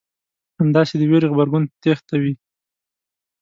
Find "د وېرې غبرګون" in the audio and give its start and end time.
0.97-1.63